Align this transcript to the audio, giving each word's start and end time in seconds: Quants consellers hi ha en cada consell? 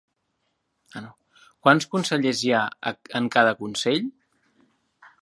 Quants 1.67 1.87
consellers 1.93 2.43
hi 2.47 2.51
ha 2.61 2.65
en 3.21 3.31
cada 3.39 3.57
consell? 3.63 4.05